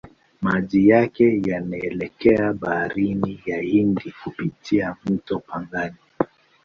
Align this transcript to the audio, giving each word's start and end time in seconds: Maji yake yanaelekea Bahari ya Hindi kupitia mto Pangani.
Maji 0.41 0.87
yake 0.87 1.41
yanaelekea 1.45 2.53
Bahari 2.53 3.39
ya 3.45 3.61
Hindi 3.61 4.13
kupitia 4.23 4.95
mto 5.05 5.39
Pangani. 5.39 5.95